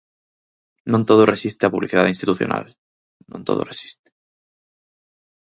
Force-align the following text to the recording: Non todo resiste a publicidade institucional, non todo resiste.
Non 0.91 1.01
todo 1.09 1.29
resiste 1.33 1.63
a 1.63 1.73
publicidade 1.73 2.13
institucional, 2.13 2.65
non 3.31 3.41
todo 3.47 3.67
resiste. 3.71 4.07